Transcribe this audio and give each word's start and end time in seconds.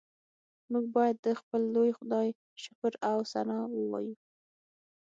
موږ 0.71 0.85
باید 0.95 1.17
د 1.25 1.27
خپل 1.39 1.61
لوی 1.75 1.91
خدای 1.97 2.27
شکر 2.63 2.93
او 3.09 3.17
ثنا 3.31 3.59
ووایو 3.69 4.15